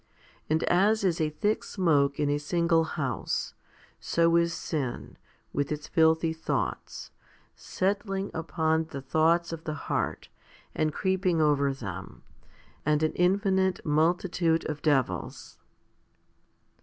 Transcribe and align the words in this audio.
And 0.49 0.63
as 0.63 1.03
is 1.03 1.21
a 1.21 1.29
thick 1.29 1.63
smoke 1.63 2.19
in 2.19 2.27
a 2.27 2.39
single 2.39 2.85
house, 2.85 3.53
so 3.99 4.35
is 4.35 4.51
sin, 4.51 5.15
with 5.53 5.71
its 5.71 5.87
filthy 5.87 6.33
thoughts, 6.33 7.11
settling 7.55 8.31
upon 8.33 8.85
the 8.85 8.99
thoughts 9.03 9.53
of 9.53 9.63
the 9.65 9.75
heart, 9.75 10.27
and 10.73 10.91
creeping 10.91 11.39
over 11.39 11.71
them, 11.71 12.23
and 12.83 13.03
an 13.03 13.13
infinite 13.13 13.85
multitude 13.85 14.67
of 14.67 14.81
devils. 14.81 15.59